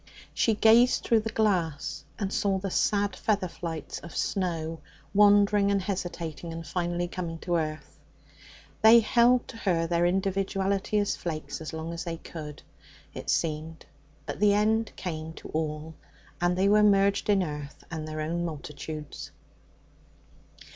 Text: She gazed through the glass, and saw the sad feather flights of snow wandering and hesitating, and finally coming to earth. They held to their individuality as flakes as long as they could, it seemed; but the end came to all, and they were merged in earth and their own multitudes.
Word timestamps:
She 0.33 0.55
gazed 0.55 1.03
through 1.03 1.19
the 1.19 1.29
glass, 1.31 2.05
and 2.17 2.33
saw 2.33 2.57
the 2.57 2.71
sad 2.71 3.15
feather 3.15 3.47
flights 3.47 3.99
of 3.99 4.15
snow 4.17 4.79
wandering 5.13 5.69
and 5.69 5.79
hesitating, 5.79 6.51
and 6.51 6.65
finally 6.65 7.07
coming 7.07 7.37
to 7.41 7.57
earth. 7.57 7.99
They 8.81 9.01
held 9.01 9.47
to 9.49 9.85
their 9.87 10.07
individuality 10.07 10.97
as 10.97 11.15
flakes 11.15 11.61
as 11.61 11.71
long 11.71 11.93
as 11.93 12.03
they 12.03 12.17
could, 12.17 12.63
it 13.13 13.29
seemed; 13.29 13.85
but 14.25 14.39
the 14.39 14.55
end 14.55 14.91
came 14.95 15.33
to 15.33 15.49
all, 15.49 15.93
and 16.41 16.57
they 16.57 16.67
were 16.67 16.81
merged 16.81 17.29
in 17.29 17.43
earth 17.43 17.83
and 17.91 18.07
their 18.07 18.21
own 18.21 18.43
multitudes. 18.43 19.29